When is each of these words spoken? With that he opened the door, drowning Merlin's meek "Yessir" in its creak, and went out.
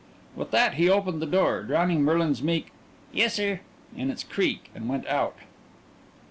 With 0.35 0.49
that 0.49 0.73
he 0.73 0.89
opened 0.89 1.21
the 1.21 1.27
door, 1.27 1.61
drowning 1.61 2.01
Merlin's 2.01 2.41
meek 2.41 2.71
"Yessir" 3.13 3.61
in 3.95 4.09
its 4.09 4.23
creak, 4.23 4.71
and 4.73 4.89
went 4.89 5.05
out. 5.05 5.35